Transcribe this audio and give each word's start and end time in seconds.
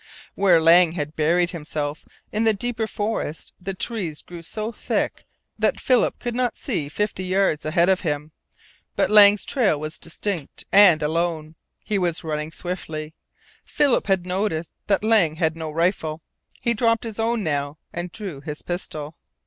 Where 0.33 0.59
Lang 0.59 0.93
had 0.93 1.15
buried 1.15 1.51
himself 1.51 2.07
in 2.31 2.43
the 2.43 2.55
deeper 2.55 2.87
forest 2.87 3.53
the 3.61 3.75
trees 3.75 4.23
grew 4.23 4.41
so 4.41 4.71
thick 4.71 5.25
that 5.59 5.79
Philip, 5.79 6.17
could 6.17 6.33
not 6.33 6.57
see 6.57 6.89
fifty 6.89 7.23
yards 7.25 7.65
ahead 7.65 7.87
of 7.87 8.01
him. 8.01 8.31
But 8.95 9.11
Lang's 9.11 9.45
trail 9.45 9.79
was 9.79 9.99
distinct 9.99 10.65
and 10.71 11.03
alone. 11.03 11.53
He 11.85 11.99
was 11.99 12.23
running 12.23 12.51
swiftly. 12.51 13.13
Philip 13.63 14.07
had 14.07 14.25
noticed 14.25 14.73
that 14.87 15.03
Lang 15.03 15.35
had 15.35 15.55
no 15.55 15.69
rifle, 15.69 16.23
He 16.59 16.73
dropped 16.73 17.03
his 17.03 17.19
own 17.19 17.43
now, 17.43 17.77
and 17.93 18.11
drew 18.11 18.41
his 18.41 18.63
pistol. 18.63 19.15